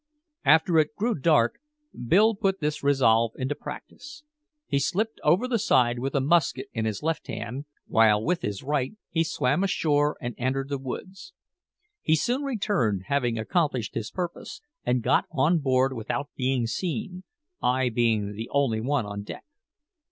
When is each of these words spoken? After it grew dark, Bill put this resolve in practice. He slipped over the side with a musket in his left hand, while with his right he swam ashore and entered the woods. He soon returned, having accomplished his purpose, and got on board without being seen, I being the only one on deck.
After 0.45 0.79
it 0.79 0.95
grew 0.95 1.13
dark, 1.13 1.59
Bill 1.93 2.33
put 2.33 2.59
this 2.59 2.81
resolve 2.81 3.33
in 3.35 3.49
practice. 3.49 4.23
He 4.65 4.79
slipped 4.79 5.19
over 5.23 5.47
the 5.47 5.59
side 5.59 5.99
with 5.99 6.15
a 6.15 6.19
musket 6.19 6.69
in 6.73 6.85
his 6.85 7.03
left 7.03 7.27
hand, 7.27 7.65
while 7.85 8.19
with 8.19 8.41
his 8.41 8.63
right 8.63 8.93
he 9.11 9.23
swam 9.23 9.63
ashore 9.63 10.17
and 10.19 10.33
entered 10.39 10.69
the 10.69 10.79
woods. 10.79 11.33
He 12.01 12.15
soon 12.15 12.41
returned, 12.41 13.03
having 13.09 13.37
accomplished 13.37 13.93
his 13.93 14.09
purpose, 14.09 14.63
and 14.83 15.03
got 15.03 15.25
on 15.31 15.59
board 15.59 15.93
without 15.93 16.29
being 16.35 16.65
seen, 16.65 17.23
I 17.61 17.89
being 17.89 18.33
the 18.33 18.49
only 18.51 18.81
one 18.81 19.05
on 19.05 19.21
deck. 19.21 19.45